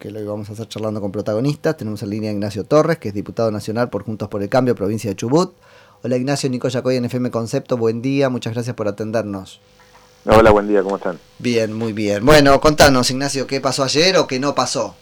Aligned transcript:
que 0.00 0.10
lo 0.10 0.18
íbamos 0.18 0.48
a 0.48 0.54
hacer 0.54 0.66
charlando 0.66 1.00
con 1.00 1.12
protagonistas. 1.12 1.76
Tenemos 1.76 2.02
en 2.02 2.10
línea 2.10 2.30
a 2.30 2.32
Ignacio 2.32 2.64
Torres, 2.64 2.98
que 2.98 3.08
es 3.08 3.14
diputado 3.14 3.52
nacional 3.52 3.90
por 3.90 4.02
Juntos 4.02 4.28
por 4.28 4.42
el 4.42 4.48
Cambio, 4.48 4.74
provincia 4.74 5.10
de 5.10 5.14
Chubut. 5.14 5.52
Hola 6.02 6.16
Ignacio, 6.16 6.48
Nico 6.48 6.68
Yacoy 6.68 6.96
en 6.96 7.04
FM 7.04 7.30
Concepto, 7.30 7.76
buen 7.76 8.00
día, 8.00 8.30
muchas 8.30 8.54
gracias 8.54 8.74
por 8.74 8.88
atendernos. 8.88 9.60
Hola, 10.24 10.50
buen 10.50 10.66
día, 10.66 10.82
¿cómo 10.82 10.96
están? 10.96 11.18
Bien, 11.38 11.74
muy 11.74 11.92
bien. 11.92 12.24
Bueno, 12.24 12.58
contanos 12.60 13.10
Ignacio, 13.10 13.46
¿qué 13.46 13.60
pasó 13.60 13.84
ayer 13.84 14.16
o 14.16 14.26
qué 14.26 14.40
no 14.40 14.54
pasó? 14.54 14.94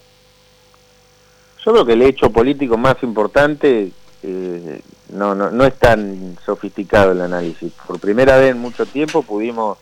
Yo 1.64 1.72
creo 1.72 1.86
que 1.86 1.92
el 1.92 2.02
hecho 2.02 2.30
político 2.30 2.76
más 2.76 2.96
importante 3.04 3.92
eh, 4.24 4.82
no, 5.10 5.36
no, 5.36 5.50
no 5.52 5.64
es 5.64 5.78
tan 5.78 6.36
sofisticado 6.44 7.12
el 7.12 7.20
análisis. 7.20 7.72
Por 7.86 8.00
primera 8.00 8.36
vez 8.36 8.50
en 8.50 8.58
mucho 8.58 8.84
tiempo 8.84 9.22
pudimos 9.22 9.78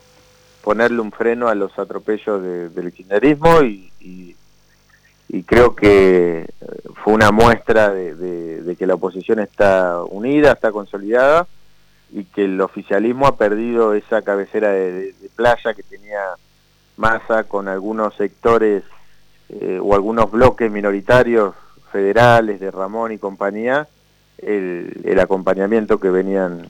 ponerle 0.66 1.00
un 1.00 1.12
freno 1.12 1.46
a 1.46 1.54
los 1.54 1.78
atropellos 1.78 2.42
del 2.42 2.92
kirchnerismo 2.92 3.62
y, 3.62 3.92
y, 5.28 5.42
creo 5.42 5.74
que 5.74 6.48
fue 7.02 7.14
una 7.14 7.30
muestra 7.30 7.92
de, 7.92 8.76
que 8.78 8.86
la 8.86 8.94
oposición 8.94 9.38
está 9.38 10.02
unida, 10.04 10.52
está 10.52 10.72
consolidada 10.72 11.46
y 12.12 12.24
que 12.24 12.44
el 12.44 12.60
oficialismo 12.60 13.26
ha 13.26 13.36
perdido 13.36 13.94
esa 13.94 14.22
cabecera 14.22 14.70
de, 14.70 15.14
playa 15.34 15.74
que 15.74 15.82
tenía 15.82 16.20
masa 16.96 17.44
con 17.44 17.68
algunos 17.68 18.14
sectores 18.14 18.84
eh, 19.48 19.78
o 19.82 19.94
algunos 19.94 20.30
bloques 20.30 20.70
minoritarios 20.70 21.54
federales 21.92 22.60
de 22.60 22.70
Ramón 22.70 23.12
y 23.12 23.18
compañía, 23.18 23.88
el, 24.38 25.02
el 25.04 25.20
acompañamiento 25.20 25.98
que 25.98 26.10
venían 26.10 26.66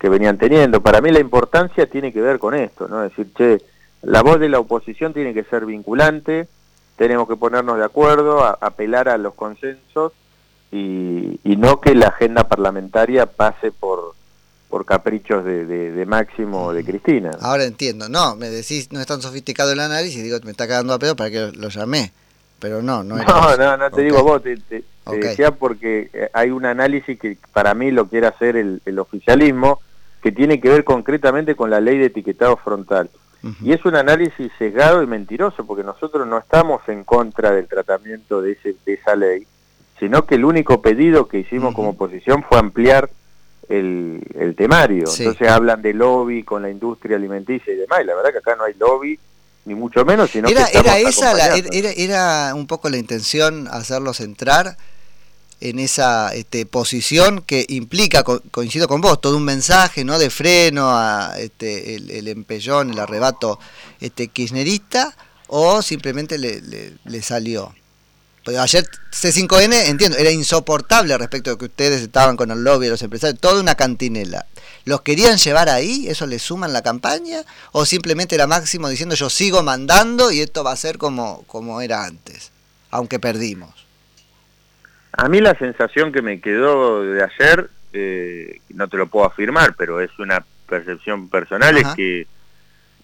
que 0.00 0.08
venían 0.08 0.38
teniendo. 0.38 0.80
Para 0.80 1.00
mí 1.02 1.10
la 1.10 1.20
importancia 1.20 1.86
tiene 1.86 2.12
que 2.12 2.22
ver 2.22 2.38
con 2.38 2.54
esto, 2.54 2.88
¿no? 2.88 3.04
Es 3.04 3.10
decir, 3.10 3.32
che, 3.34 3.58
la 4.02 4.22
voz 4.22 4.40
de 4.40 4.48
la 4.48 4.58
oposición 4.58 5.12
tiene 5.12 5.34
que 5.34 5.44
ser 5.44 5.66
vinculante, 5.66 6.48
tenemos 7.00 7.26
que 7.26 7.34
ponernos 7.34 7.78
de 7.78 7.84
acuerdo, 7.86 8.44
apelar 8.44 9.08
a 9.08 9.16
los 9.16 9.32
consensos 9.32 10.12
y, 10.70 11.38
no 11.56 11.80
que 11.80 11.94
la 11.94 12.08
agenda 12.08 12.44
parlamentaria 12.44 13.24
pase 13.24 13.72
por 13.72 14.14
por 14.68 14.84
caprichos 14.84 15.42
de, 15.42 15.64
de, 15.64 16.06
Máximo 16.06 16.66
o 16.66 16.72
de 16.74 16.84
Cristina. 16.84 17.30
Ahora 17.40 17.64
entiendo, 17.64 18.10
no, 18.10 18.36
me 18.36 18.50
decís, 18.50 18.92
no 18.92 19.00
es 19.00 19.06
tan 19.06 19.22
sofisticado 19.22 19.72
el 19.72 19.80
análisis, 19.80 20.22
digo, 20.22 20.36
me 20.44 20.50
está 20.50 20.68
cagando 20.68 20.92
a 20.92 20.98
pedo 20.98 21.16
para 21.16 21.30
que 21.30 21.50
lo 21.54 21.70
llamé, 21.70 22.12
pero 22.58 22.82
no, 22.82 23.02
no 23.02 23.18
es... 23.18 23.26
No, 23.26 23.56
no, 23.56 23.76
no 23.78 23.90
te 23.90 24.02
digo 24.02 24.22
vos, 24.22 24.42
te, 24.42 24.84
decía 25.10 25.52
porque 25.52 26.10
eh, 26.12 26.28
hay 26.34 26.50
un 26.50 26.66
análisis 26.66 27.18
que 27.18 27.38
para 27.54 27.72
mí 27.72 27.90
lo 27.90 28.08
quiere 28.08 28.26
hacer 28.26 28.56
el, 28.56 28.82
el 28.84 28.98
oficialismo, 28.98 29.80
que 30.22 30.32
tiene 30.32 30.60
que 30.60 30.68
ver 30.68 30.84
concretamente 30.84 31.54
con 31.54 31.70
la 31.70 31.80
ley 31.80 31.96
de 31.96 32.06
etiquetado 32.06 32.58
frontal. 32.58 33.08
Y 33.62 33.72
es 33.72 33.84
un 33.84 33.96
análisis 33.96 34.52
sesgado 34.58 35.02
y 35.02 35.06
mentiroso, 35.06 35.64
porque 35.64 35.82
nosotros 35.82 36.26
no 36.26 36.38
estamos 36.38 36.82
en 36.88 37.04
contra 37.04 37.52
del 37.52 37.68
tratamiento 37.68 38.42
de, 38.42 38.52
ese, 38.52 38.76
de 38.84 38.94
esa 38.94 39.16
ley, 39.16 39.46
sino 39.98 40.26
que 40.26 40.34
el 40.34 40.44
único 40.44 40.82
pedido 40.82 41.26
que 41.26 41.38
hicimos 41.38 41.74
como 41.74 41.90
oposición 41.90 42.42
fue 42.42 42.58
ampliar 42.58 43.10
el, 43.68 44.20
el 44.34 44.54
temario. 44.56 45.04
Entonces 45.08 45.48
hablan 45.48 45.80
de 45.80 45.94
lobby 45.94 46.42
con 46.42 46.62
la 46.62 46.70
industria 46.70 47.16
alimenticia 47.16 47.72
y 47.72 47.76
demás, 47.76 48.00
y 48.02 48.04
la 48.04 48.14
verdad 48.14 48.32
que 48.32 48.38
acá 48.38 48.56
no 48.56 48.64
hay 48.64 48.74
lobby, 48.74 49.18
ni 49.64 49.74
mucho 49.74 50.04
menos, 50.04 50.30
sino 50.30 50.48
era, 50.48 50.66
que 50.66 50.78
era 50.78 50.98
esa 50.98 51.32
era, 51.54 51.90
era 51.96 52.54
un 52.54 52.66
poco 52.66 52.88
la 52.88 52.96
intención 52.96 53.68
hacerlos 53.70 54.20
entrar 54.20 54.76
en 55.60 55.78
esa 55.78 56.34
este, 56.34 56.64
posición 56.64 57.42
que 57.42 57.66
implica, 57.68 58.24
coincido 58.24 58.88
con 58.88 59.00
vos, 59.00 59.20
todo 59.20 59.36
un 59.36 59.44
mensaje 59.44 60.04
¿no? 60.04 60.18
de 60.18 60.30
freno 60.30 60.90
a 60.90 61.34
este, 61.38 61.96
el, 61.96 62.28
empellón, 62.28 62.90
el 62.90 62.98
arrebato 62.98 63.58
este, 64.00 64.28
kirchnerista, 64.28 65.14
o 65.48 65.82
simplemente 65.82 66.38
le, 66.38 67.22
salió. 67.22 67.74
Pues 68.44 68.56
ayer 68.56 68.88
C5N, 69.12 69.88
entiendo, 69.88 70.16
era 70.16 70.30
insoportable 70.30 71.18
respecto 71.18 71.50
a 71.50 71.58
que 71.58 71.66
ustedes 71.66 72.00
estaban 72.00 72.36
con 72.38 72.50
el 72.50 72.64
lobby 72.64 72.86
de 72.86 72.92
los 72.92 73.02
empresarios, 73.02 73.38
toda 73.38 73.60
una 73.60 73.74
cantinela. 73.74 74.46
¿Los 74.86 75.02
querían 75.02 75.36
llevar 75.36 75.68
ahí? 75.68 76.06
¿Eso 76.08 76.26
le 76.26 76.38
suma 76.38 76.66
en 76.66 76.72
la 76.72 76.80
campaña? 76.80 77.44
¿O 77.72 77.84
simplemente 77.84 78.34
era 78.34 78.46
Máximo 78.46 78.88
diciendo 78.88 79.14
yo 79.14 79.28
sigo 79.28 79.62
mandando 79.62 80.32
y 80.32 80.40
esto 80.40 80.64
va 80.64 80.72
a 80.72 80.76
ser 80.76 80.96
como, 80.96 81.42
como 81.46 81.82
era 81.82 82.04
antes, 82.04 82.50
aunque 82.90 83.18
perdimos? 83.18 83.89
A 85.12 85.28
mí 85.28 85.40
la 85.40 85.54
sensación 85.58 86.12
que 86.12 86.22
me 86.22 86.40
quedó 86.40 87.02
de 87.02 87.22
ayer, 87.22 87.70
eh, 87.92 88.60
no 88.70 88.88
te 88.88 88.96
lo 88.96 89.08
puedo 89.08 89.26
afirmar, 89.26 89.74
pero 89.76 90.00
es 90.00 90.10
una 90.18 90.44
percepción 90.68 91.28
personal, 91.28 91.76
es 91.76 91.86
que 91.96 92.26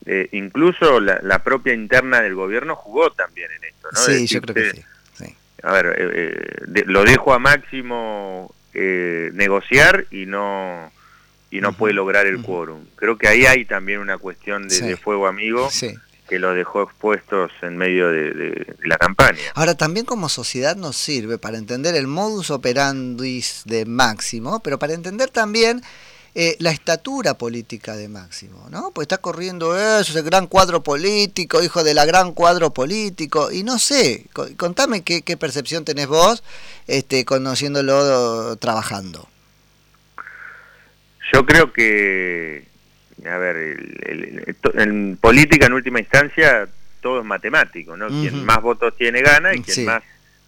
eh, 0.06 0.28
incluso 0.33 1.00
la, 1.00 1.43
propia 1.43 1.75
interna 1.75 2.21
del 2.21 2.34
gobierno 2.34 2.77
jugó 2.77 3.11
también 3.11 3.50
en 3.50 3.65
esto. 3.65 3.89
¿no? 3.93 3.99
Sí, 3.99 4.27
yo 4.27 4.41
creo 4.41 4.55
que 4.55 4.71
sí. 4.72 4.84
A 5.62 5.72
ver, 5.72 5.97
eh, 5.99 6.84
lo 6.87 7.03
dejo 7.03 7.33
a 7.33 7.39
Máximo 7.39 8.55
negociar 8.75 10.05
y 10.11 10.27
no 10.27 10.93
y 11.50 11.62
no 11.62 11.73
puede 11.73 11.94
lograr 11.94 12.27
el 12.27 12.43
quórum. 12.43 12.84
Creo 12.94 13.17
que 13.17 13.27
ahí 13.27 13.47
hay 13.47 13.65
también 13.65 14.00
una 14.00 14.19
cuestión 14.19 14.69
de, 14.69 14.81
de 14.81 14.97
fuego 14.99 15.27
amigo. 15.27 15.71
Sí 15.71 15.94
que 16.28 16.38
los 16.38 16.54
dejó 16.54 16.82
expuestos 16.82 17.50
en 17.62 17.76
medio 17.76 18.10
de, 18.10 18.76
la 18.84 18.97
campaña. 18.97 19.38
Ahora, 19.54 19.75
también 19.75 20.06
como 20.06 20.28
sociedad 20.28 20.76
nos 20.76 20.97
sirve 20.97 21.38
para 21.38 21.59
entender 21.59 21.94
el 21.94 22.06
modus 22.06 22.50
operandi 22.50 23.44
de 23.64 23.87
Máximo, 23.87 24.60
pero 24.60 24.78
para 24.78 24.94
entender 24.94 25.31
también 25.31 25.82
eh, 26.34 26.56
la 26.59 26.70
estatura 26.70 27.34
política 27.34 27.97
de 27.97 28.09
Máximo, 28.09 28.66
¿no? 28.70 28.91
Pues 28.91 29.04
está 29.04 29.19
corriendo 29.19 29.76
eso, 29.76 30.12
es 30.12 30.16
el 30.16 30.25
gran 30.25 30.47
cuadro 30.47 30.82
político, 30.82 31.62
hijo 31.62 31.82
de 31.82 31.94
la 31.94 32.04
gran 32.04 32.32
cuadro 32.32 32.75
político, 32.75 33.50
y 33.50 33.62
no 33.62 33.78
sé, 33.78 34.26
contame 34.56 35.03
qué, 35.03 35.22
qué 35.22 35.37
percepción 35.37 35.84
tenés 35.84 36.08
vos 36.08 36.43
este, 36.87 37.25
conociéndolo 37.25 38.56
trabajando. 38.56 39.28
Yo 41.32 41.44
creo 41.44 41.72
que 41.72 42.69
a 43.25 43.38
ver, 43.38 43.78
en 44.75 45.16
política 45.16 45.66
en 45.66 45.72
última 45.72 46.00
instancia 46.00 46.69
todo 47.00 47.21
es 47.21 47.25
matemático, 47.25 47.97
¿no? 47.97 48.09
Quien 48.09 48.44
más 48.44 48.60
votos 48.60 48.97
tiene 48.97 49.22
gana 49.22 49.54
y 49.54 49.62
quien 49.62 49.87
más 49.87 50.03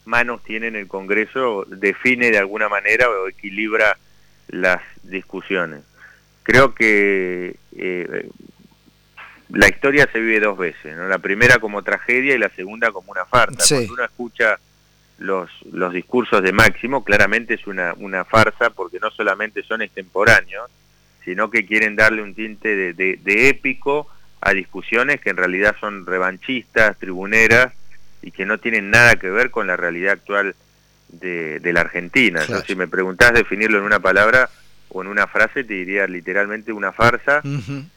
manos 0.04 0.42
tiene 0.42 0.68
en 0.68 0.76
el 0.76 0.88
Congreso 0.88 1.64
define 1.68 2.30
de 2.30 2.38
alguna 2.38 2.68
manera 2.68 3.08
o 3.08 3.28
equilibra 3.28 3.96
las 4.48 4.80
discusiones. 5.02 5.82
Creo 6.42 6.74
que 6.74 7.56
eh, 7.76 8.28
la 9.50 9.68
historia 9.68 10.08
se 10.10 10.18
vive 10.18 10.40
dos 10.40 10.58
veces, 10.58 10.96
¿no? 10.96 11.08
La 11.08 11.18
primera 11.18 11.58
como 11.58 11.82
tragedia 11.82 12.34
y 12.34 12.38
la 12.38 12.48
segunda 12.50 12.90
como 12.90 13.12
una 13.12 13.24
farsa. 13.26 13.76
Cuando 13.76 13.94
uno 13.94 14.04
escucha 14.04 14.58
los, 15.18 15.50
los 15.70 15.92
discursos 15.92 16.42
de 16.42 16.52
Máximo, 16.52 17.04
claramente 17.04 17.54
es 17.54 17.66
una, 17.66 17.94
una 17.98 18.24
farsa 18.24 18.70
porque 18.70 18.98
no 19.00 19.10
solamente 19.10 19.62
son 19.62 19.82
extemporáneos, 19.82 20.70
sino 21.28 21.50
que 21.50 21.66
quieren 21.66 21.94
darle 21.94 22.22
un 22.22 22.34
tinte 22.34 22.94
de, 22.94 23.48
épico 23.50 24.08
a 24.40 24.54
discusiones 24.54 25.20
que 25.20 25.28
en 25.28 25.36
realidad 25.36 25.76
son 25.78 26.06
revanchistas, 26.06 26.96
tribuneras 26.96 27.74
y 28.22 28.30
que 28.30 28.46
no 28.46 28.56
tienen 28.56 28.88
nada 28.88 29.16
que 29.16 29.28
ver 29.28 29.50
con 29.50 29.66
la 29.66 29.76
realidad 29.76 30.14
actual 30.14 30.54
de, 31.10 31.60
la 31.70 31.82
Argentina. 31.82 32.40
si 32.66 32.74
me 32.74 32.88
preguntás 32.88 33.34
definirlo 33.34 33.76
en 33.76 33.84
una 33.84 34.00
palabra 34.00 34.48
o 34.88 35.02
en 35.02 35.08
una 35.08 35.26
frase, 35.26 35.64
te 35.64 35.74
diría 35.74 36.06
literalmente 36.06 36.72
una 36.72 36.92
farsa. 36.92 37.42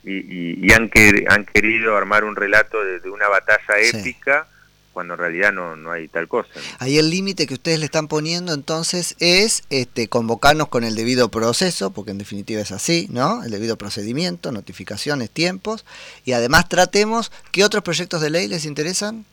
Y, 0.03 0.73
han, 0.73 0.89
que, 0.89 1.23
han 1.29 1.45
querido 1.45 1.95
armar 1.95 2.25
un 2.25 2.35
relato 2.35 2.83
de, 2.83 3.09
una 3.09 3.29
batalla 3.29 3.79
épica 3.79 4.45
cuando 4.93 5.13
en 5.13 5.19
realidad 5.19 5.51
no, 5.51 5.75
no 5.75 5.91
hay 5.91 6.07
tal 6.07 6.27
cosa. 6.27 6.49
Ahí 6.79 6.97
el 6.97 7.09
límite 7.09 7.47
que 7.47 7.53
ustedes 7.53 7.79
le 7.79 7.85
están 7.85 8.07
poniendo 8.07 8.53
entonces 8.53 9.15
es 9.19 9.63
este, 9.69 10.07
convocarnos 10.07 10.67
con 10.67 10.83
el 10.83 10.95
debido 10.95 11.29
proceso, 11.29 11.91
porque 11.91 12.11
en 12.11 12.17
definitiva 12.17 12.61
es 12.61 12.71
así, 12.71 13.07
¿no? 13.09 13.43
El 13.43 13.51
debido 13.51 13.77
procedimiento, 13.77 14.51
notificaciones, 14.51 15.29
tiempos, 15.29 15.85
y 16.25 16.33
además 16.33 16.69
tratemos, 16.69 17.31
¿qué 17.51 17.63
otros 17.63 17.83
proyectos 17.83 18.21
de 18.21 18.29
ley 18.29 18.47
les 18.47 18.65
interesan? 18.65 19.25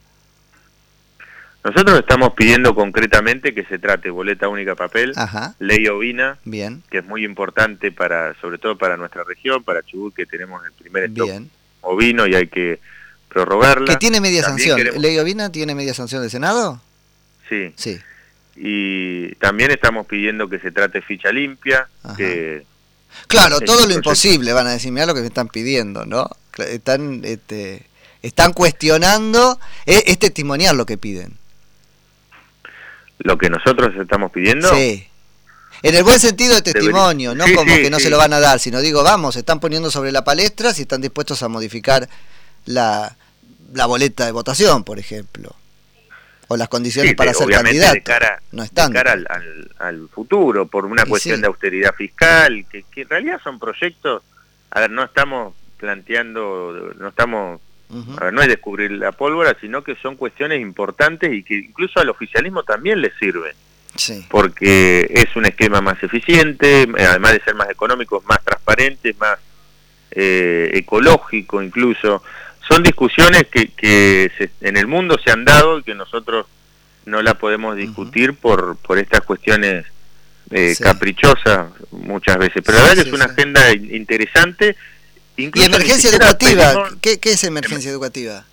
Nosotros 1.64 1.98
estamos 1.98 2.32
pidiendo 2.34 2.74
concretamente 2.74 3.52
que 3.52 3.64
se 3.64 3.78
trate 3.78 4.10
boleta 4.10 4.48
única 4.48 4.74
papel, 4.76 5.12
ley 5.58 5.86
ovina, 5.88 6.38
Bien. 6.44 6.82
que 6.88 6.98
es 6.98 7.04
muy 7.04 7.24
importante 7.24 7.90
para, 7.90 8.34
sobre 8.40 8.58
todo 8.58 8.78
para 8.78 8.96
nuestra 8.96 9.24
región, 9.24 9.64
para 9.64 9.82
Chubut, 9.82 10.14
que 10.14 10.24
tenemos 10.24 10.64
el 10.64 10.72
primer 10.72 11.04
stock 11.04 11.42
ovino 11.80 12.26
y 12.26 12.34
hay 12.34 12.46
que 12.46 12.80
prorrogarla. 13.28 13.86
¿Que 13.86 13.96
tiene 13.96 14.20
media 14.20 14.42
sanción? 14.42 14.80
¿Ley 14.96 15.18
Ovina 15.18 15.50
tiene 15.50 15.74
media 15.74 15.94
sanción 15.94 16.22
del 16.22 16.30
Senado? 16.30 16.80
Sí. 17.48 17.72
Sí. 17.76 17.98
Y 18.56 19.34
también 19.36 19.70
estamos 19.70 20.06
pidiendo 20.06 20.48
que 20.48 20.58
se 20.58 20.72
trate 20.72 21.00
ficha 21.00 21.30
limpia, 21.30 21.88
que... 22.16 22.64
Claro, 23.26 23.60
todo 23.60 23.86
lo 23.86 23.94
imposible, 23.94 24.52
van 24.52 24.66
a 24.66 24.72
decir, 24.72 24.92
mira 24.92 25.06
lo 25.06 25.14
que 25.14 25.20
me 25.20 25.28
están 25.28 25.48
pidiendo, 25.48 26.04
¿no? 26.04 26.28
Están, 26.58 27.22
este, 27.24 27.86
están 28.22 28.52
cuestionando, 28.52 29.58
es, 29.86 30.04
es 30.06 30.18
testimonial 30.18 30.76
lo 30.76 30.86
que 30.86 30.98
piden. 30.98 31.38
¿Lo 33.18 33.38
que 33.38 33.48
nosotros 33.48 33.94
estamos 33.96 34.30
pidiendo? 34.30 34.72
Sí. 34.74 35.08
En 35.82 35.94
el 35.94 36.02
buen 36.02 36.18
sentido 36.18 36.56
de 36.56 36.62
testimonio, 36.62 37.34
no 37.34 37.44
como 37.54 37.76
que 37.76 37.90
no 37.90 38.00
se 38.00 38.10
lo 38.10 38.18
van 38.18 38.32
a 38.32 38.40
dar, 38.40 38.58
sino 38.58 38.80
digo, 38.80 39.04
vamos, 39.04 39.34
se 39.34 39.40
están 39.40 39.60
poniendo 39.60 39.90
sobre 39.90 40.10
la 40.10 40.24
palestra 40.24 40.74
si 40.74 40.82
están 40.82 41.00
dispuestos 41.00 41.42
a 41.42 41.48
modificar 41.48 42.08
la, 42.68 43.16
la 43.72 43.86
boleta 43.86 44.26
de 44.26 44.32
votación, 44.32 44.84
por 44.84 44.98
ejemplo. 44.98 45.54
o 46.48 46.56
las 46.56 46.68
condiciones 46.68 47.14
para 47.14 47.34
ser 47.34 47.48
candidato. 47.48 47.94
De 47.94 48.02
cara, 48.02 48.42
no 48.52 48.62
están. 48.62 48.92
De 48.92 48.98
cara 48.98 49.16
al, 49.78 50.08
futuro, 50.08 50.66
por 50.66 50.84
una 50.84 51.04
cuestión 51.04 51.40
de 51.40 51.46
austeridad 51.46 51.94
fiscal, 51.94 52.64
que, 52.70 52.84
en 52.94 53.08
realidad 53.08 53.40
son 53.42 53.58
proyectos, 53.58 54.22
a 54.70 54.80
ver, 54.80 54.90
no 54.90 55.02
estamos 55.04 55.54
planteando, 55.78 56.94
no 56.98 57.08
estamos, 57.08 57.60
a 58.18 58.24
ver, 58.24 58.32
no 58.32 58.42
es 58.42 58.48
descubrir 58.48 58.92
la 58.92 59.12
pólvora, 59.12 59.56
sino 59.60 59.82
que 59.82 59.96
son 59.96 60.16
cuestiones 60.16 60.60
importantes 60.60 61.32
y 61.32 61.42
que 61.42 61.54
incluso 61.54 62.00
al 62.00 62.10
oficialismo 62.10 62.62
también 62.62 63.00
le 63.00 63.12
sirven. 63.18 63.54
Porque 64.28 65.08
es 65.10 65.34
un 65.34 65.46
esquema 65.46 65.80
más 65.80 66.00
eficiente, 66.02 66.86
además 66.98 67.32
de 67.32 67.40
ser 67.40 67.54
más 67.54 67.68
económico, 67.68 68.22
más 68.28 68.44
transparente, 68.44 69.14
más 69.18 69.38
eh, 70.10 70.70
ecológico 70.72 71.62
incluso 71.62 72.22
son 72.68 72.82
discusiones 72.82 73.44
que, 73.50 73.68
que 73.68 74.30
en 74.60 74.76
el 74.76 74.86
mundo 74.86 75.16
se 75.24 75.30
han 75.30 75.44
dado 75.44 75.78
y 75.78 75.82
que 75.82 75.94
nosotros 75.94 76.46
no 77.08 77.22
la 77.22 77.34
podemos 77.34 77.76
discutir 77.76 78.34
por, 78.34 78.76
por 78.76 78.98
estas 78.98 79.22
cuestiones 79.22 79.86
eh, 80.50 80.76
caprichosas 80.78 81.70
muchas 81.90 82.38
veces. 82.38 82.62
Pero 82.64 82.78
la 82.78 82.84
verdad 82.84 83.02
que 83.02 83.08
es 83.08 83.14
una 83.14 83.24
agenda 83.24 83.72
interesante. 83.72 84.76
¿Y 85.36 85.62
emergencia 85.62 86.10
educativa? 86.10 86.90
¿Qué, 87.00 87.18
es 87.22 87.44
emergencia 87.44 87.90
educativa? 87.90 88.44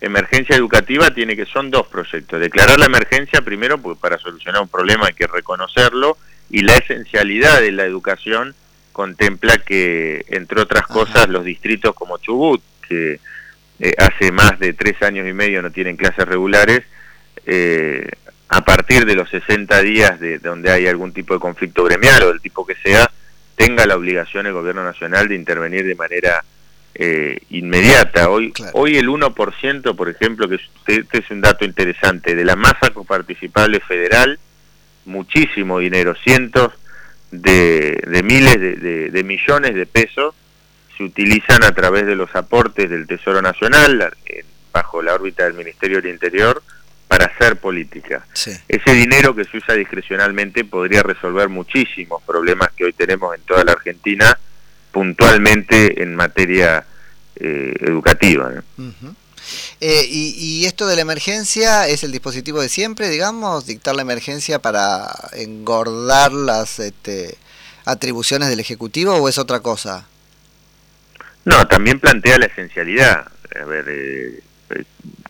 Emergencia 0.00 0.56
educativa 0.56 1.10
tiene 1.10 1.36
que 1.36 1.46
son 1.46 1.70
dos 1.70 1.86
proyectos. 1.88 2.40
Declarar 2.40 2.78
la 2.78 2.86
emergencia 2.86 3.42
primero 3.42 3.78
porque 3.78 4.00
para 4.00 4.18
solucionar 4.18 4.62
un 4.62 4.68
problema 4.68 5.06
hay 5.06 5.14
que 5.14 5.26
reconocerlo 5.26 6.16
y 6.50 6.62
la 6.62 6.74
esencialidad 6.76 7.60
de 7.60 7.72
la 7.72 7.84
educación 7.84 8.54
contempla 8.92 9.58
que, 9.58 10.24
entre 10.28 10.60
otras 10.60 10.86
cosas, 10.86 11.28
los 11.28 11.44
distritos 11.44 11.94
como 11.94 12.18
Chubut, 12.18 12.60
que 12.88 13.20
eh, 13.80 13.92
hace 13.98 14.32
más 14.32 14.58
de 14.58 14.72
tres 14.72 15.00
años 15.02 15.28
y 15.28 15.32
medio 15.32 15.62
no 15.62 15.70
tienen 15.70 15.96
clases 15.96 16.26
regulares, 16.26 16.82
eh, 17.46 18.08
a 18.48 18.64
partir 18.64 19.04
de 19.04 19.14
los 19.14 19.28
60 19.30 19.82
días 19.82 20.18
de 20.18 20.38
donde 20.38 20.70
hay 20.70 20.86
algún 20.86 21.12
tipo 21.12 21.34
de 21.34 21.40
conflicto 21.40 21.84
gremial 21.84 22.22
o 22.22 22.28
del 22.28 22.40
tipo 22.40 22.66
que 22.66 22.74
sea, 22.76 23.10
tenga 23.56 23.86
la 23.86 23.96
obligación 23.96 24.46
el 24.46 24.52
gobierno 24.52 24.82
nacional 24.84 25.28
de 25.28 25.34
intervenir 25.34 25.84
de 25.84 25.94
manera 25.94 26.44
eh, 26.94 27.38
inmediata. 27.50 28.30
Hoy, 28.30 28.52
hoy 28.72 28.96
el 28.96 29.08
1%, 29.08 29.94
por 29.94 30.08
ejemplo, 30.08 30.48
que 30.48 30.58
este 30.86 31.18
es 31.18 31.30
un 31.30 31.40
dato 31.40 31.64
interesante, 31.64 32.34
de 32.34 32.44
la 32.44 32.56
masa 32.56 32.90
coparticipable 32.92 33.80
federal, 33.80 34.38
muchísimo 35.04 35.78
dinero, 35.78 36.14
cientos 36.24 36.72
de, 37.30 38.00
de 38.06 38.22
miles 38.22 38.58
de, 38.58 39.10
de 39.10 39.24
millones 39.24 39.74
de 39.74 39.86
pesos, 39.86 40.34
se 40.98 41.04
utilizan 41.04 41.62
a 41.62 41.72
través 41.72 42.04
de 42.06 42.16
los 42.16 42.34
aportes 42.34 42.90
del 42.90 43.06
Tesoro 43.06 43.40
Nacional, 43.40 44.12
bajo 44.72 45.00
la 45.00 45.14
órbita 45.14 45.44
del 45.44 45.54
Ministerio 45.54 46.02
del 46.02 46.10
Interior, 46.10 46.62
para 47.06 47.26
hacer 47.26 47.56
política. 47.56 48.26
Ese 48.34 48.92
dinero 48.92 49.34
que 49.34 49.44
se 49.44 49.56
usa 49.56 49.74
discrecionalmente 49.74 50.64
podría 50.64 51.02
resolver 51.02 51.48
muchísimos 51.48 52.22
problemas 52.22 52.70
que 52.76 52.84
hoy 52.84 52.92
tenemos 52.92 53.34
en 53.34 53.40
toda 53.42 53.64
la 53.64 53.72
Argentina, 53.72 54.38
puntualmente 54.92 56.02
en 56.02 56.14
materia 56.14 56.84
eh, 57.36 57.74
educativa. 57.80 58.52
Eh, 59.80 60.06
y, 60.10 60.66
esto 60.66 60.86
de 60.86 60.96
la 60.96 61.02
emergencia 61.02 61.88
es 61.88 62.02
el 62.02 62.12
dispositivo 62.12 62.60
de 62.60 62.68
siempre, 62.68 63.08
digamos, 63.08 63.64
dictar 63.64 63.94
la 63.94 64.02
emergencia 64.02 64.58
para 64.58 65.06
engordar 65.32 66.32
las 66.32 66.80
este, 66.80 67.38
atribuciones 67.86 68.48
del 68.48 68.60
Ejecutivo 68.60 69.14
o 69.14 69.28
es 69.28 69.38
otra 69.38 69.60
cosa? 69.60 70.06
No, 71.44 71.66
también 71.66 72.00
plantea 72.00 72.38
la 72.38 72.46
esencialidad. 72.46 73.26
A 73.60 73.64
ver, 73.64 73.86
eh, 73.88 74.40
eh, 74.70 74.84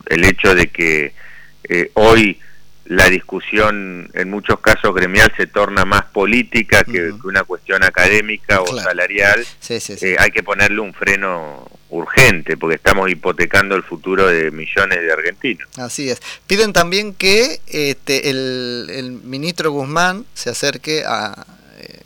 el 0.06 0.24
hecho 0.24 0.54
de 0.54 0.68
que 0.68 1.14
eh, 1.64 1.90
hoy 1.94 2.40
la 2.86 3.08
discusión 3.10 4.10
en 4.14 4.30
muchos 4.30 4.60
casos 4.60 4.94
gremial 4.94 5.30
se 5.36 5.46
torna 5.46 5.84
más 5.84 6.04
política 6.06 6.84
que, 6.84 7.12
una 7.22 7.44
cuestión 7.44 7.84
académica 7.84 8.62
o 8.62 8.80
salarial, 8.80 9.46
hay 10.18 10.30
que 10.30 10.42
ponerle 10.42 10.80
un 10.80 10.94
freno 10.94 11.70
urgente 11.90 12.56
porque 12.56 12.76
estamos 12.76 13.10
hipotecando 13.10 13.76
el 13.76 13.82
futuro 13.82 14.26
de 14.26 14.50
millones 14.50 15.02
de 15.02 15.12
argentinos. 15.12 15.68
Así 15.76 16.08
es. 16.08 16.20
Piden 16.46 16.72
también 16.72 17.12
que 17.12 17.60
este, 17.66 18.30
el, 18.30 19.20
ministro 19.22 19.70
Guzmán 19.70 20.24
se 20.32 20.48
acerque 20.48 21.04
a 21.06 21.46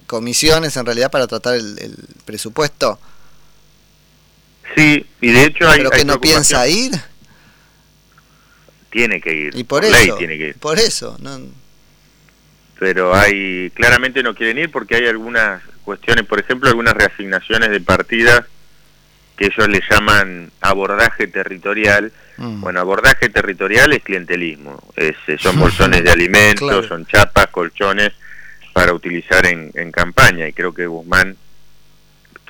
comisiones 0.08 0.76
en 0.76 0.84
realidad 0.84 1.12
para 1.12 1.28
tratar 1.28 1.54
el 1.54 1.96
presupuesto 2.24 2.98
Sí, 4.76 5.06
y 5.20 5.32
de 5.32 5.44
hecho 5.44 5.68
hay... 5.68 5.78
¿Pero 5.78 5.90
que 5.90 6.04
no 6.04 6.20
piensa 6.20 6.66
ir? 6.68 6.92
Tiene 8.90 9.20
que 9.20 9.32
ir. 9.32 9.56
Y 9.56 9.64
por, 9.64 9.84
eso, 9.84 10.16
tiene 10.16 10.36
que 10.38 10.48
ir. 10.48 10.54
Por 10.58 10.78
eso, 10.78 11.16
no... 11.20 11.40
Pero 12.78 13.14
hay, 13.14 13.70
claramente 13.70 14.22
no 14.22 14.34
quieren 14.34 14.58
ir 14.58 14.70
porque 14.70 14.96
hay 14.96 15.06
algunas 15.06 15.62
cuestiones, 15.84 16.26
por 16.26 16.40
ejemplo, 16.40 16.68
algunas 16.68 16.94
reasignaciones 16.94 17.70
de 17.70 17.80
partidas 17.80 18.44
que 19.36 19.46
ellos 19.46 19.68
le 19.68 19.80
llaman 19.88 20.50
abordaje 20.60 21.28
territorial. 21.28 22.12
Mm. 22.38 22.60
Bueno, 22.60 22.80
abordaje 22.80 23.28
territorial 23.28 23.92
es 23.92 24.02
clientelismo, 24.02 24.82
es, 24.96 25.14
son 25.40 25.58
bolsones 25.60 26.02
de 26.02 26.10
alimentos, 26.10 26.86
son 26.86 27.06
chapas, 27.06 27.46
colchones 27.48 28.12
para 28.72 28.92
utilizar 28.92 29.46
en, 29.46 29.70
en 29.74 29.92
campaña 29.92 30.48
y 30.48 30.52
creo 30.52 30.74
que 30.74 30.86
Guzmán 30.86 31.36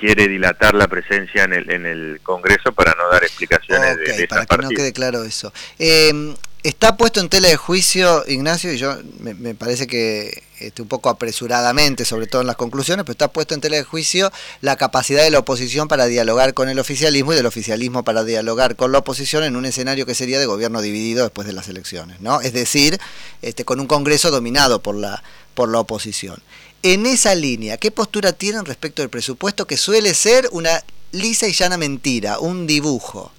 quiere 0.03 0.27
dilatar 0.27 0.75
la 0.75 0.89
presencia 0.89 1.45
en 1.45 1.53
el, 1.53 1.71
en 1.71 1.87
el 1.87 2.21
Congreso 2.25 2.73
para 2.73 2.93
no 2.95 3.09
dar 3.09 3.23
explicaciones 3.23 3.97
de, 3.99 4.13
de 4.17 4.27
para 4.27 4.47
que 4.47 4.57
no 4.57 4.69
quede 4.71 4.93
claro 4.93 5.23
eso. 5.23 5.53
Eh, 5.79 6.35
está 6.65 6.97
puesto 6.97 7.21
en 7.21 7.29
tela 7.29 7.47
de 7.47 7.57
juicio, 7.57 8.25
Ignacio, 8.27 8.73
y 8.73 8.79
yo 8.79 8.97
me, 9.21 9.55
parece 9.55 9.87
que 9.87 10.43
este, 10.59 10.83
un 10.83 10.89
poco 10.89 11.09
apresuradamente, 11.09 12.05
sobre 12.05 12.27
todo 12.27 12.41
en 12.41 12.49
las 12.49 12.57
conclusiones, 12.57 13.05
pero 13.05 13.13
está 13.13 13.29
puesto 13.29 13.55
en 13.55 13.61
tela 13.61 13.77
de 13.77 13.85
juicio 13.85 14.33
la 14.61 14.75
capacidad 14.75 15.23
de 15.23 15.31
la 15.31 15.39
oposición 15.39 15.87
para 15.87 16.07
dialogar 16.07 16.53
con 16.53 16.69
el 16.69 16.81
oficialismo 16.81 17.33
y 17.33 17.37
del 17.37 17.47
oficialismo 17.47 18.03
para 18.03 18.25
dialogar 18.25 18.75
con 18.75 18.91
la 18.91 18.99
oposición 18.99 19.45
en 19.45 19.55
un 19.55 19.67
escenario 19.67 20.05
que 20.05 20.17
sería 20.17 20.41
de 20.41 20.47
gobierno 20.47 20.83
dividido 20.83 21.23
después 21.23 21.47
de 21.47 21.53
las 21.53 21.69
elecciones, 21.69 22.21
¿no? 22.21 22.41
Es 22.41 22.53
decir, 22.53 22.99
este, 23.41 23.65
con 23.65 23.79
un 23.79 23.87
Congreso 23.87 24.33
dominado 24.33 24.83
por 24.83 24.97
la, 24.97 25.23
por 25.55 25.69
la 25.69 25.79
oposición 25.79 26.43
en 26.83 27.07
esa 27.07 27.35
línea, 27.35 27.77
¿qué 27.77 27.91
postura 27.91 28.33
tienen 28.33 28.65
respecto 28.65 29.03
al 29.03 29.11
presupuesto 29.11 29.67
que 29.67 29.77
suele 29.77 30.15
ser 30.15 30.49
una 30.53 30.83
lisa 31.13 31.47
y 31.47 31.53
llana 31.53 31.77
mentira, 31.77 32.39
un 32.39 32.67
dibujo? 32.67 33.33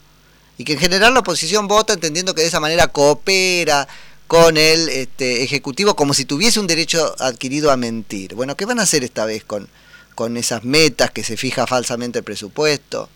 Y 0.57 0.63
que 0.63 0.73
en 0.73 0.79
general 0.79 1.13
la 1.13 1.21
oposición 1.21 1.67
vota 1.67 1.93
entendiendo 1.93 2.33
que 2.33 2.41
de 2.41 2.47
esa 2.47 2.59
manera 2.59 2.87
coopera 2.87 3.87
con 4.27 4.55
el 4.57 4.87
este, 4.89 5.43
Ejecutivo 5.43 5.95
como 5.95 6.13
si 6.13 6.25
tuviese 6.25 6.59
un 6.59 6.67
derecho 6.67 7.15
adquirido 7.19 7.69
a 7.71 7.77
mentir. 7.77 8.33
Bueno, 8.35 8.55
¿qué 8.55 8.65
van 8.65 8.79
a 8.79 8.83
hacer 8.83 9.03
esta 9.03 9.25
vez 9.25 9.43
con, 9.43 9.67
con 10.15 10.37
esas 10.37 10.63
metas 10.63 11.11
que 11.11 11.23
se 11.23 11.35
fija 11.35 11.67
falsamente 11.67 12.19
el 12.19 12.25
presupuesto? 12.25 13.09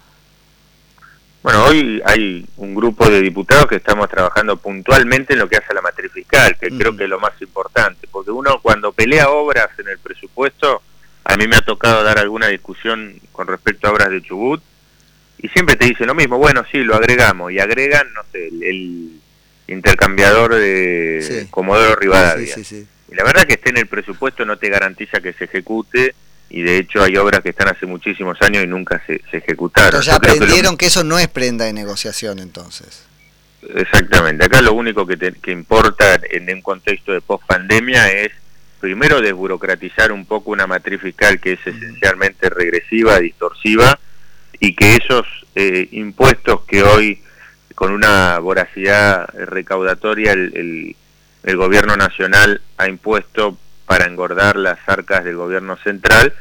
Bueno, 1.44 1.66
hoy 1.66 2.02
hay 2.06 2.46
un 2.58 2.76
grupo 2.76 3.10
de 3.10 3.22
diputados 3.22 3.68
que 3.68 3.76
estamos 3.76 4.10
trabajando 4.10 4.58
puntualmente 4.58 5.34
en 5.34 5.40
lo 5.40 5.48
que 5.48 5.58
hace 5.58 5.68
a 5.72 5.76
la 5.76 5.82
matriz 5.82 6.12
fiscal, 6.12 6.58
que 6.60 6.70
creo 6.70 6.96
que 6.98 7.04
es 7.04 7.10
lo 7.10 7.20
más 7.20 7.40
importante, 7.42 8.08
porque 8.12 8.32
uno 8.32 8.60
cuando 8.62 8.92
pelea 8.92 9.30
obras 9.30 9.70
en 9.78 9.88
el 9.88 10.00
presupuesto, 10.00 10.82
a 11.24 11.38
mí 11.38 11.48
me 11.48 11.56
ha 11.56 11.62
tocado 11.62 12.04
dar 12.04 12.20
alguna 12.20 12.48
discusión 12.48 13.20
con 13.32 13.48
respecto 13.48 13.88
a 13.88 13.92
obras 13.92 14.10
de 14.10 14.22
Chubut, 14.22 14.62
y 15.40 15.48
siempre 15.50 15.76
te 15.76 15.86
dicen 15.86 16.08
lo 16.08 16.16
mismo, 16.16 16.38
bueno, 16.38 16.66
sí, 16.72 16.80
lo 16.80 16.96
agregamos, 16.96 17.52
y 17.52 17.60
agregan, 17.60 18.12
no 18.14 18.24
sé, 18.32 18.48
el, 18.48 19.12
intercambiador 19.68 20.56
de 20.56 21.48
Comodoro 21.50 21.96
Rivadavia. 21.96 22.56
y 22.58 23.16
la 23.16 23.24
verdad 23.24 23.46
que 23.46 23.54
esté 23.54 23.70
en 23.70 23.78
el 23.78 23.88
presupuesto 23.88 24.46
no 24.46 24.58
te 24.58 24.70
garantiza 24.70 25.20
que 25.20 25.34
se 25.34 25.46
ejecute, 25.46 26.16
y 26.50 26.62
de 26.62 26.78
hecho 26.78 27.04
hay 27.04 27.18
obras 27.18 27.42
que 27.42 27.50
están 27.50 27.68
hace 27.70 27.86
muchísimos 27.86 28.42
años 28.42 28.64
y 28.64 28.68
nunca 28.68 29.02
se, 29.06 29.22
ejecutaron. 29.32 29.92
Pero 29.92 30.04
ya 30.04 30.16
aprendieron 30.16 30.78
que, 30.78 30.86
eso 30.86 31.04
no 31.04 31.20
es 31.20 31.28
prenda 31.28 31.66
de 31.66 31.74
negociación 31.74 32.40
entonces. 32.40 33.06
Exactamente, 33.76 34.46
acá 34.46 34.62
lo 34.62 34.74
único 34.74 35.06
que, 35.06 35.18
que 35.18 35.52
importa 35.52 36.20
en 36.30 36.54
un 36.54 36.62
contexto 36.62 37.12
de 37.12 37.22
post-pandemia 37.22 38.12
es 38.12 38.32
primero 38.80 39.20
desburocratizar 39.20 40.12
un 40.12 40.26
poco 40.26 40.52
una 40.52 40.68
matriz 40.68 41.02
fiscal 41.02 41.40
que 41.40 41.54
es 41.54 41.60
esencialmente 41.66 42.50
regresiva, 42.50 43.20
distorsiva, 43.20 44.00
y 44.60 44.76
que 44.76 44.96
esos 44.96 45.26
eh, 45.56 45.88
impuestos 45.92 46.62
que 46.66 46.84
hoy 46.84 47.22
con 47.76 47.92
una 47.92 48.40
voracidad 48.40 49.28
recaudatoria 49.36 50.32
el, 50.32 50.96
el 51.44 51.58
gobierno 51.58 51.96
nacional 51.96 52.62
ha 52.78 52.88
impuesto 52.88 53.58
para 53.88 54.06
engordar 54.06 54.58
las 54.58 54.78
arcas 54.86 55.24
del 55.24 55.38
gobierno 55.38 55.78
central, 55.78 56.34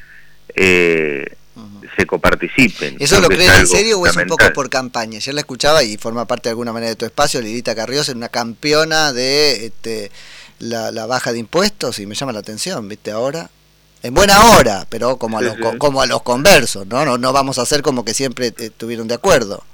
eh, 0.54 1.36
se 1.96 2.04
coparticipen. 2.04 2.96
¿Eso 2.98 3.20
lo 3.20 3.28
creen 3.28 3.50
en 3.60 3.66
serio 3.66 4.00
o 4.00 4.06
es 4.06 4.14
un 4.16 4.26
poco 4.26 4.44
por 4.52 4.68
campaña? 4.68 5.18
Yo 5.20 5.32
la 5.32 5.40
escuchaba 5.40 5.82
y 5.82 5.96
forma 5.96 6.26
parte 6.26 6.48
de 6.48 6.50
alguna 6.50 6.72
manera 6.72 6.90
de 6.90 6.96
tu 6.96 7.06
espacio, 7.06 7.40
Lidita 7.40 7.74
Carriós, 7.74 8.10
una 8.10 8.28
campeona 8.28 9.12
de 9.12 9.66
este, 9.66 10.10
la, 10.58 11.06
baja 11.06 11.32
de 11.32 11.38
impuestos 11.38 11.98
y 12.00 12.06
me 12.06 12.14
llama 12.14 12.32
la 12.32 12.40
atención, 12.40 12.86
¿viste? 12.88 13.12
Ahora. 13.12 13.48
En 14.02 14.14
buena 14.14 14.40
hora, 14.44 14.86
pero 14.88 15.16
como 15.16 15.38
a, 15.38 15.42
los, 15.42 15.56
como 15.78 16.00
a 16.00 16.06
los 16.06 16.22
conversos, 16.22 16.86
¿no? 16.86 17.04
¿no? 17.04 17.18
No 17.18 17.32
vamos 17.32 17.58
a 17.58 17.62
hacer 17.62 17.82
como 17.82 18.04
que 18.04 18.14
siempre 18.14 18.54
estuvieron 18.56 19.08
de 19.08 19.14
acuerdo. 19.14 19.64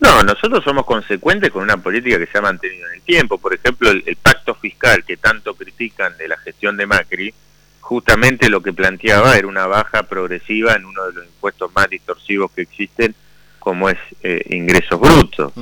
No, 0.00 0.22
nosotros 0.22 0.62
somos 0.62 0.84
consecuentes 0.84 1.50
con 1.50 1.62
una 1.62 1.78
política 1.78 2.18
que 2.18 2.26
se 2.26 2.38
ha 2.38 2.42
mantenido 2.42 2.86
en 2.88 2.94
el 2.94 3.02
tiempo. 3.02 3.38
Por 3.38 3.54
ejemplo, 3.54 3.90
el, 3.90 4.16
pacto 4.16 4.54
fiscal 4.54 5.04
que 5.04 5.16
tanto 5.16 5.54
critican 5.54 6.16
de 6.18 6.28
la 6.28 6.36
gestión 6.38 6.76
de 6.76 6.86
Macri, 6.86 7.32
justamente 7.80 8.50
lo 8.50 8.62
que 8.62 8.72
planteaba 8.72 9.36
era 9.36 9.46
una 9.46 9.66
baja 9.66 10.02
progresiva 10.02 10.74
en 10.74 10.84
uno 10.84 11.06
de 11.06 11.12
los 11.14 11.26
impuestos 11.26 11.70
más 11.74 11.88
distorsivos 11.88 12.50
que 12.52 12.62
existen, 12.62 13.14
como 13.58 13.88
es 13.88 13.98
eh, 14.22 14.42
ingresos 14.50 15.00
brutos. 15.00 15.52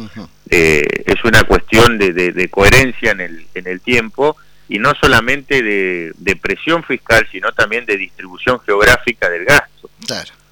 Eh, 0.51 1.05
es 1.07 1.25
una 1.25 1.45
cuestión 1.45 1.99
de, 1.99 2.49
coherencia 2.51 3.13
en 3.13 3.21
el, 3.21 3.47
en 3.55 3.67
el 3.67 3.81
tiempo 3.81 4.37
y 4.69 4.79
no 4.79 4.93
solamente 5.01 5.63
de, 5.63 6.37
presión 6.41 6.83
fiscal, 6.83 7.27
sino 7.31 7.53
también 7.53 7.87
de 7.87 7.97
distribución 7.97 8.61
geográfica 8.61 9.29
del 9.29 9.45
gasto. 9.45 9.89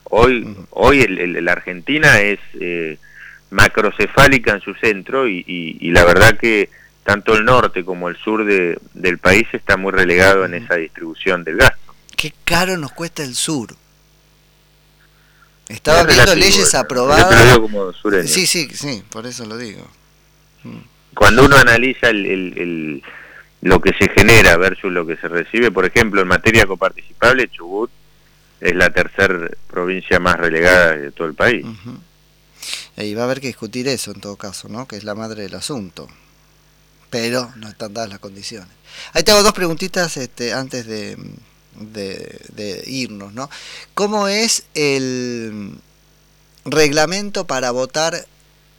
Hoy, 0.05 0.57
hoy 0.71 1.07
la 1.09 1.53
Argentina 1.53 2.21
es 2.21 2.39
eh, 2.61 2.99
macrocefálica 3.53 4.53
en 4.55 4.61
su 4.61 4.75
centro 4.75 5.29
y, 5.29 5.79
la 5.93 6.05
verdad 6.05 6.37
que 6.39 6.71
tanto 7.05 7.35
el 7.35 7.45
norte 7.45 7.85
como 7.85 8.09
el 8.09 8.17
sur 8.17 8.45
de, 8.45 8.79
del 8.95 9.19
país 9.19 9.47
está 9.53 9.77
muy 9.77 9.93
relegado 9.93 10.45
en 10.45 10.55
esa 10.55 10.77
distribución 10.77 11.45
del 11.45 11.57
gasto. 11.57 11.95
Qué 12.17 12.33
caro 12.45 12.77
nos 12.77 12.93
cuesta 12.93 13.23
el 13.23 13.35
sur. 13.35 13.75
Estaba 15.69 16.05
viendo 16.05 16.35
leyes 16.35 16.75
aprobadas. 16.75 17.59
Sí, 18.27 18.47
sí, 18.47 18.69
sí, 18.73 19.03
por 19.11 19.27
eso 19.27 19.47
lo 19.47 19.57
digo. 19.57 19.89
Mm. 20.65 20.79
Cuando 21.15 21.45
uno 21.45 21.57
analiza 21.57 22.09
el, 22.11 23.03
lo 23.61 23.81
que 23.81 23.93
se 23.99 24.09
genera 24.11 24.57
versus 24.57 24.93
lo 24.93 25.07
que 25.07 25.17
se 25.17 25.29
recibe, 25.29 25.71
por 25.71 25.85
ejemplo, 25.85 26.23
en 26.23 26.29
materia 26.29 26.67
coparticipable, 26.67 27.49
Chubut 27.49 27.91
es 28.61 28.75
la 28.75 28.91
tercera 28.91 29.51
provincia 29.69 30.21
más 30.21 30.37
relegada 30.37 30.97
de 30.97 31.11
todo 31.11 31.27
el 31.29 31.35
país. 31.35 31.67
Y 32.97 33.15
va 33.15 33.23
a 33.23 33.25
haber 33.25 33.41
que 33.41 33.47
discutir 33.47 33.89
eso 33.89 34.13
en 34.13 34.21
todo 34.21 34.37
caso, 34.37 34.69
¿no? 34.69 34.87
Que 34.87 34.97
es 34.97 35.05
la 35.05 35.15
madre 35.15 35.43
del 35.43 35.55
asunto. 35.55 36.09
Pero 37.11 37.53
no 37.57 37.69
están 37.69 37.95
dadas 37.95 38.11
las 38.11 38.19
condiciones. 38.19 38.69
Ahí 39.13 39.23
tengo 39.23 39.43
dos 39.43 39.53
preguntitas 39.53 40.17
este, 40.17 40.53
antes 40.53 40.87
de, 40.87 41.17
de, 41.75 42.83
irnos, 42.87 43.33
¿no? 43.33 43.51
¿Cómo 43.95 44.29
es 44.29 44.65
el 44.75 45.79
reglamento 46.65 47.47
para 47.47 47.71
votar 47.71 48.27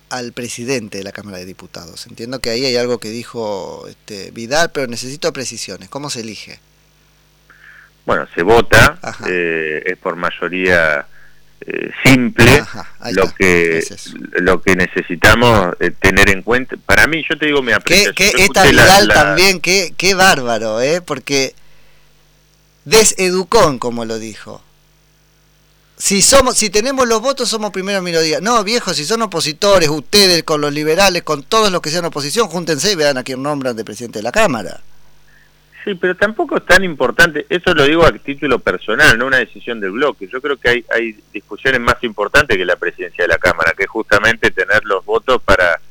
al 0.09 0.31
presidente 0.31 0.99
de 0.99 1.03
la 1.03 1.11
Cámara 1.11 1.37
de 1.37 1.45
Diputados? 1.45 2.07
Entiendo 2.07 2.39
que 2.39 2.51
ahí 2.51 2.65
hay 2.65 2.75
algo 2.75 2.99
que 2.99 3.09
dijo 3.09 3.87
este, 3.87 4.31
Vidal, 4.31 4.71
pero 4.71 4.87
necesito 4.87 5.33
precisiones. 5.33 5.89
¿Cómo 5.89 6.09
se 6.09 6.21
elige? 6.21 6.59
Bueno, 8.05 8.27
se 8.35 8.43
vota, 8.43 8.99
eh, 9.27 9.81
es 9.85 9.97
por 9.97 10.15
mayoría 10.17 11.07
eh, 11.65 11.91
simple 12.03 12.63
lo 13.11 13.33
que 13.33 13.81
lo 14.33 14.61
que 14.61 14.75
necesitamos 14.75 15.75
eh, 15.79 15.91
tener 15.91 16.29
en 16.29 16.41
cuenta. 16.41 16.75
Para 16.85 17.07
mí, 17.07 17.23
yo 17.29 17.37
te 17.37 17.45
digo 17.45 17.61
mi 17.61 17.71
apreciación. 17.71 18.13
Que, 18.15 18.43
esta 18.43 18.63
Vidal 18.63 19.07
también, 19.07 19.61
qué, 19.61 19.93
qué 19.95 20.13
bárbaro, 20.13 20.81
¿eh? 20.81 21.01
Porque 21.01 21.55
deseducón, 22.83 23.79
como 23.79 24.03
lo 24.03 24.19
dijo. 24.19 24.61
Si 25.95 26.21
somos, 26.21 26.57
si 26.57 26.69
tenemos 26.69 27.07
los 27.07 27.21
votos, 27.21 27.47
somos 27.47 27.71
primero 27.71 28.01
minoría. 28.01 28.41
No, 28.41 28.61
viejo, 28.65 28.93
si 28.93 29.05
son 29.05 29.21
opositores, 29.21 29.87
ustedes 29.87 30.43
con 30.43 30.59
los 30.59 30.73
liberales, 30.73 31.23
con 31.23 31.43
todos 31.43 31.71
los 31.71 31.81
que 31.81 31.91
sean 31.91 32.03
oposición, 32.03 32.49
júntense 32.49 32.91
y 32.91 32.95
vean 32.95 33.17
a 33.17 33.23
quién 33.23 33.41
nombran 33.41 33.77
de 33.77 33.85
presidente 33.85 34.19
de 34.19 34.23
la 34.23 34.33
Cámara. 34.33 34.81
Sí, 35.83 35.95
pero 35.95 36.15
tampoco 36.15 36.57
es 36.57 36.65
tan 36.65 36.83
importante, 36.83 37.45
eso 37.49 37.73
lo 37.73 37.83
digo 37.83 38.05
a 38.05 38.11
título 38.13 38.59
personal, 38.59 39.17
no 39.17 39.27
una 39.27 39.37
decisión 39.37 39.81
del 39.81 39.91
bloque. 39.91 40.29
Yo 40.31 40.41
creo 40.41 40.55
que 40.55 40.69
hay, 40.69 40.85
hay 40.89 41.17
discusiones 41.33 41.81
más 41.81 42.01
importantes 42.03 42.55
que 42.55 42.65
la 42.65 42.77
presidencia 42.77 43.25
de 43.25 43.27
la 43.27 43.37
Cámara, 43.37 43.73
que 43.75 43.83
es 43.83 43.89
justamente 43.89 44.51
tener 44.51 44.85
los 44.85 45.03
votos 45.03 45.41
para 45.43 45.81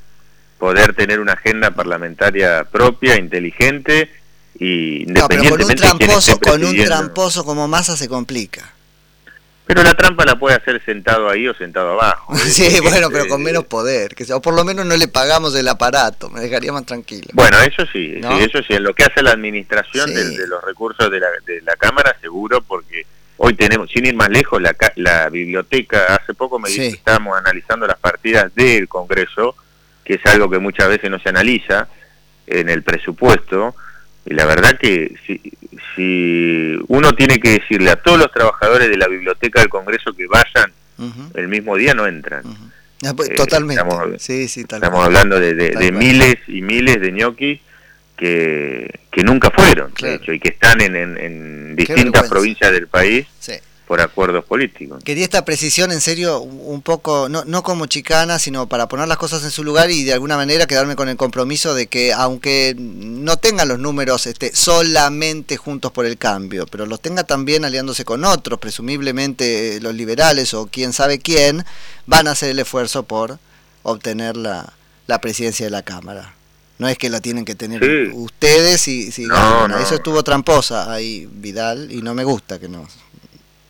poder 0.59 0.95
tener 0.95 1.21
una 1.21 1.33
agenda 1.33 1.73
parlamentaria 1.73 2.65
propia, 2.65 3.19
inteligente 3.19 4.11
y 4.59 5.03
independientemente 5.03 5.83
no, 5.87 5.99
pero 5.99 6.09
con 6.09 6.09
un 6.09 6.09
tramposo, 6.09 6.39
con 6.39 6.65
un 6.65 6.85
tramposo 6.85 7.45
como 7.45 7.69
masa 7.69 7.97
se 7.97 8.09
complica. 8.09 8.73
Pero 9.67 9.83
la 9.83 9.95
trampa 9.95 10.25
la 10.25 10.37
puede 10.37 10.57
hacer 10.57 10.85
sentado 10.85 11.31
ahí 11.31 11.47
o 11.47 11.55
sentado 11.55 11.93
abajo. 11.93 12.35
sí, 12.37 12.81
bueno, 12.81 13.09
pero 13.11 13.29
con 13.29 13.43
menos 13.43 13.65
poder. 13.65 14.15
Que, 14.15 14.31
o 14.33 14.43
por 14.43 14.55
lo 14.55 14.65
menos 14.65 14.85
no 14.85 14.97
le 14.97 15.09
pagamos 15.09 15.55
el 15.55 15.69
aparato, 15.69 16.29
me 16.31 16.41
dejaría 16.41 16.73
más 16.73 16.85
tranquilo. 16.85 17.29
Bueno, 17.33 17.59
eso 17.61 17.87
sí, 17.93 18.21
eso 18.41 18.59
sí, 18.67 18.75
en 18.75 18.83
lo 18.83 18.95
que 18.95 19.05
hace 19.05 19.23
la 19.23 19.31
administración 19.31 20.13
de, 20.13 20.47
los 20.47 20.63
recursos 20.65 21.11
de 21.11 21.21
la, 21.21 21.29
de 21.47 21.63
la 21.63 21.77
Cámara, 21.77 22.17
seguro, 22.21 22.61
porque 22.61 23.07
hoy 23.37 23.55
tenemos, 23.55 23.91
sin 23.91 24.07
ir 24.07 24.15
más 24.15 24.31
lejos, 24.31 24.61
la, 24.61 24.75
la 24.97 25.29
biblioteca, 25.29 26.17
hace 26.17 26.35
poco 26.35 26.59
me 26.59 26.69
dijo 26.69 26.83
que 26.83 26.89
estábamos 26.89 27.39
analizando 27.39 27.87
las 27.87 27.99
partidas 27.99 28.53
del 28.55 28.89
Congreso, 28.89 29.55
que 30.05 30.15
es 30.15 30.27
algo 30.27 30.51
que 30.51 30.59
muchas 30.59 30.89
veces 30.89 31.11
no 31.11 31.21
se 31.21 31.29
analiza 31.29 31.89
en 32.47 32.69
el 32.69 32.83
presupuesto, 32.83 33.77
y 34.25 34.35
la 34.35 34.47
verdad 34.47 34.79
que 34.79 35.15
si, 35.27 35.41
si 35.95 36.79
uno 36.89 37.13
tiene 37.13 37.41
que 37.41 37.59
decirle 37.61 37.91
a 37.91 37.97
todos 37.97 38.19
los 38.19 38.31
trabajadores 38.33 38.89
de 38.89 38.97
la 38.97 39.09
biblioteca 39.09 39.61
del 39.61 39.69
Congreso 39.69 40.13
que 40.15 40.27
vayan 40.27 40.73
el 41.35 41.49
mismo 41.49 41.77
día, 41.77 41.95
no 41.95 42.07
entran. 42.07 42.45
Ah, 43.05 43.13
pues, 43.17 43.31
eh, 43.31 43.35
totalmente. 43.35 43.83
Estamos, 43.83 45.05
hablando 45.05 45.41
de, 45.41 45.93
miles 45.93 46.37
y 46.47 46.63
miles 46.63 47.01
de 47.01 47.11
ñoquis 47.11 47.61
que, 48.17 49.01
que 49.11 49.25
nunca 49.25 49.51
fueron, 49.51 49.93
de 50.01 50.15
hecho, 50.15 50.33
y 50.33 50.39
que 50.39 50.51
están 50.51 50.81
en, 50.81 50.95
en, 50.97 51.75
distintas 51.75 52.29
provincias 52.29 52.71
del 52.71 52.87
país. 52.87 53.27
Sí 53.41 53.55
por 53.93 54.01
acuerdos 54.01 54.47
políticos. 54.47 55.05
Quería 55.05 55.23
esta 55.23 55.45
precisión 55.45 55.93
en 55.93 56.01
serio 56.01 56.41
un 56.41 56.81
poco, 56.81 57.29
no, 57.29 57.45
no 57.45 57.63
como 57.63 57.85
chicana, 57.85 58.39
sino 58.39 58.67
para 58.67 58.89
poner 58.89 59.07
las 59.07 59.19
cosas 59.19 59.45
en 59.45 59.51
su 59.51 59.65
lugar 59.65 59.91
y 59.91 60.03
de 60.05 60.15
alguna 60.15 60.39
manera 60.39 60.67
quedarme 60.67 60.97
con 60.97 61.11
el 61.11 61.19
compromiso 61.19 61.75
de 61.75 61.89
que 61.89 62.15
aunque 62.15 62.75
no 62.79 63.37
tengan 63.37 63.69
los 63.69 63.79
números 63.79 64.27
este, 64.27 64.57
solamente 64.57 65.59
juntos 65.59 65.93
por 65.93 66.07
el 66.07 66.17
cambio, 66.17 66.65
pero 66.65 66.87
los 66.87 67.03
tenga 67.03 67.25
también 67.25 67.67
aliándose 67.67 68.07
con 68.07 68.25
otros, 68.25 68.59
presumiblemente 68.59 69.79
los 69.83 69.95
liberales 69.95 70.55
o 70.55 70.69
quién 70.69 70.95
sabe 70.95 71.19
quién, 71.19 71.63
van 72.07 72.29
a 72.29 72.31
hacer 72.31 72.49
el 72.49 72.61
esfuerzo 72.61 73.03
por 73.03 73.41
obtener 73.83 74.39
la, 74.39 74.73
la 75.07 75.21
presidencia 75.21 75.67
de 75.67 75.71
la 75.71 75.83
Cámara. 75.83 76.35
No 76.79 76.89
es 76.89 76.97
que 76.97 77.11
la 77.11 77.21
tienen 77.21 77.45
que 77.45 77.57
tener 77.57 78.11
ustedes 78.15 78.89
y 78.89 79.13
si 79.13 79.25
Eso 79.83 79.95
estuvo 79.97 80.25
tramposa 80.25 80.91
ahí 80.91 81.29
Vidal 81.31 81.93
y 81.93 82.01
no 82.01 82.15
me 82.15 82.25
gusta 82.25 82.59
que 82.59 82.71
no 82.71 82.89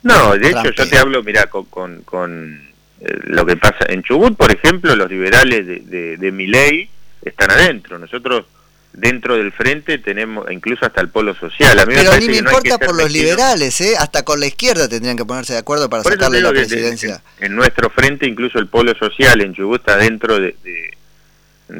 no, 0.02 0.32
de 0.36 0.48
hecho 0.48 0.70
yo 0.70 0.88
te 0.88 0.98
hablo, 0.98 1.22
mira, 1.22 1.46
con, 1.46 2.02
con, 2.02 2.70
eh, 3.00 3.18
lo 3.24 3.46
que 3.46 3.56
pasa 3.56 3.86
en 3.88 4.02
Chubut, 4.02 4.36
por 4.36 4.52
ejemplo, 4.52 4.94
los 4.96 5.10
liberales 5.10 5.66
de, 5.66 5.80
de, 5.80 6.16
de 6.16 6.32
Miley 6.32 6.88
están 7.22 7.50
adentro. 7.50 7.98
Nosotros 7.98 8.46
dentro 8.92 9.36
del 9.36 9.52
frente 9.52 9.98
tenemos 9.98 10.50
incluso 10.50 10.84
hasta 10.84 11.00
el 11.00 11.08
polo 11.08 11.34
social. 11.34 11.78
A 11.78 11.86
mí 11.86 11.94
Pero 11.96 12.16
ni 12.18 12.28
me 12.28 12.36
importa 12.36 12.78
por 12.78 12.96
los 12.96 13.10
liberales, 13.10 13.80
¿eh? 13.80 13.94
hasta 13.98 14.22
con 14.24 14.40
la 14.40 14.46
izquierda 14.46 14.88
tendrían 14.88 15.16
que 15.16 15.24
ponerse 15.24 15.54
de 15.54 15.60
acuerdo 15.60 15.88
para 15.88 16.02
sacarle 16.02 16.40
la 16.40 16.50
presidencia. 16.50 17.22
En, 17.40 17.54
nuestro 17.54 17.90
frente 17.90 18.26
incluso 18.26 18.58
el 18.58 18.66
polo 18.66 18.94
social 18.94 19.40
en 19.40 19.54
Chubut 19.54 19.80
está 19.80 19.96
dentro 19.96 20.38
de 20.38 20.54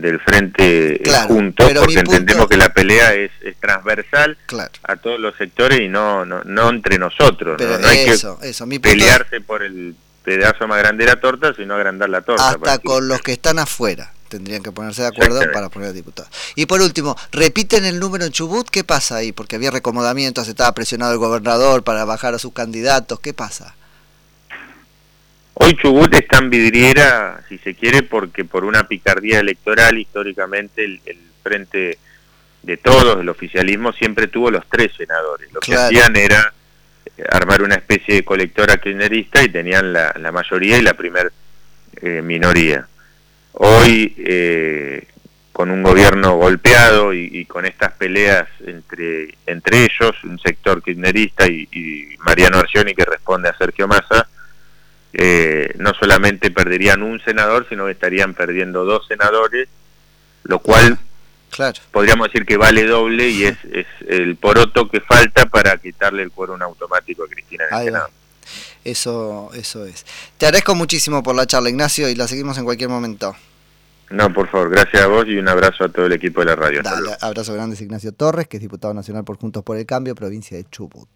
del 0.00 0.20
frente 0.20 1.02
eh, 1.02 1.12
juntos 1.26 1.70
porque 1.75 1.99
entendemos 1.99 2.49
que 2.49 2.56
la 2.56 2.72
pelea 2.72 3.14
es, 3.14 3.30
transversal 3.61 4.38
a 4.84 4.96
todos 4.96 5.20
los 5.20 5.37
sectores 5.37 5.80
y 5.80 5.88
no 5.88 6.25
no, 6.25 6.42
no 6.44 6.70
entre 6.70 6.99
nosotros 6.99 7.61
no, 7.61 7.88
hay 7.88 8.06
que 8.06 8.80
pelearse 8.80 9.40
por 9.40 9.62
el 9.62 9.94
pedazo 10.25 10.66
más 10.66 10.78
grande 10.78 11.04
de 11.04 11.11
la 11.11 11.20
torta 11.20 11.52
sino 11.54 11.75
agrandar 11.75 12.08
la 12.08 12.22
torta 12.22 12.49
hasta 12.49 12.78
con 12.78 13.06
los 13.06 13.20
que 13.20 13.32
están 13.32 13.58
afuera 13.58 14.12
tendrían 14.28 14.62
que 14.62 14.72
ponerse 14.72 15.02
de 15.02 15.08
acuerdo 15.08 15.42
para 15.52 15.68
poner 15.68 15.92
diputados. 15.92 16.32
Y 16.54 16.64
por 16.64 16.80
último, 16.80 17.14
repiten 17.32 17.84
el 17.84 18.00
número 18.00 18.25
en 18.25 18.32
Chubut, 18.32 18.66
¿qué 18.70 18.82
pasa 18.82 19.16
ahí? 19.16 19.30
Porque 19.30 19.56
había 19.56 19.70
recomodamientos, 19.70 20.49
estaba 20.49 20.72
presionado 20.72 21.12
el 21.12 21.18
gobernador 21.18 21.84
para 21.84 22.06
bajar 22.06 22.32
a 22.32 22.38
sus 22.38 22.54
candidatos, 22.54 23.20
¿qué 23.20 23.34
pasa? 23.34 23.76
Hoy 25.64 25.76
Chubut 25.76 26.12
está 26.12 26.38
en 26.38 26.50
vidriera, 26.50 27.40
si 27.49 27.57
se 27.59 27.76
quiere, 27.76 28.02
porque 28.02 28.45
por 28.45 28.64
una 28.64 28.88
picardía 28.88 29.38
electoral, 29.38 29.97
históricamente 29.97 30.85
el, 30.85 31.00
frente 31.40 31.99
de 32.64 32.76
todos, 32.78 33.21
el 33.21 33.28
oficialismo, 33.28 33.92
siempre 33.92 34.26
tuvo 34.26 34.50
los 34.50 34.66
tres 34.69 34.90
senadores. 34.97 35.52
Lo 35.52 35.61
que 35.61 35.76
hacían 35.76 36.16
era 36.16 36.52
eh, 37.16 37.23
armar 37.31 37.62
una 37.62 37.76
especie 37.76 38.16
de 38.16 38.25
colectora 38.25 38.78
kirchnerista 38.78 39.45
y 39.45 39.50
tenían 39.50 39.92
la, 39.92 40.33
mayoría 40.33 40.78
y 40.78 40.83
la 40.83 40.95
primer 40.95 41.33
eh, 42.00 42.23
minoría. 42.23 42.88
Hoy, 43.52 44.16
eh, 44.19 45.07
con 45.52 45.71
un 45.71 45.85
gobierno 45.85 46.38
golpeado 46.38 47.14
y, 47.14 47.45
con 47.45 47.66
estas 47.66 47.92
peleas 47.92 48.49
entre, 48.66 49.37
entre 49.47 49.85
ellos, 49.85 50.25
un 50.25 50.40
sector 50.40 50.83
kirchnerista 50.83 51.47
y, 51.47 51.69
y 51.71 52.16
Mariano 52.19 52.59
Arcioni 52.59 52.97
que 52.97 53.04
responde 53.04 53.49
a 53.49 53.57
Sergio 53.57 53.87
Massa, 53.87 54.26
eh, 55.12 55.75
no 55.78 55.92
solamente 55.95 56.50
perderían 56.50 57.02
un 57.02 57.21
senador, 57.21 57.66
sino 57.69 57.87
que 57.87 57.92
estarían 57.92 58.35
perdiendo 58.35 58.85
dos 58.85 59.07
senadores, 59.07 59.69
lo 60.45 60.59
cual 60.59 60.99
podríamos 61.90 62.28
decir 62.28 62.47
que 62.47 62.57
vale 62.57 62.85
doble 62.85 63.28
y 63.28 63.45
es, 63.45 63.59
es 63.73 63.87
el 64.09 64.37
poroto 64.37 64.88
que 64.88 65.00
falta 65.00 65.47
para 65.47 65.76
quitarle 65.76 66.23
el 66.23 66.31
quórum 66.31 66.61
automático 66.62 67.25
a 67.25 67.28
Cristina 67.28 67.64
en 67.71 67.76
el 67.76 67.85
Senado. 67.85 68.11
Eso, 68.85 69.50
eso 69.54 69.87
es. 69.87 70.04
Te 70.38 70.47
agradezco 70.47 70.75
muchísimo 70.75 71.23
por 71.23 71.37
la 71.37 71.47
charla, 71.47 71.69
Ignacio, 71.69 72.09
y 72.09 72.14
la 72.14 72.26
seguimos 72.26 72.59
en 72.59 72.64
cualquier 72.64 72.88
momento. 72.88 73.37
No, 74.11 74.31
por 74.31 74.49
favor, 74.49 74.69
gracias 74.69 75.02
a 75.02 75.07
vos 75.07 75.25
y 75.26 75.38
un 75.38 75.49
abrazo 75.49 75.85
a 75.85 75.88
todo 75.88 76.04
el 76.04 76.12
equipo 76.12 76.40
de 76.40 76.47
la 76.47 76.57
radio. 76.57 76.83
Dale, 76.83 77.16
abrazo 77.21 77.54
grande, 77.54 77.76
Ignacio 77.81 78.12
Torres, 78.12 78.47
que 78.47 78.59
es 78.59 78.61
diputado 78.61 78.92
nacional 78.92 79.25
por 79.25 79.38
Juntos 79.38 79.62
por 79.62 79.78
el 79.78 79.87
Cambio, 79.87 80.14
provincia 80.14 80.57
de 80.57 80.64
Chubut. 80.69 81.09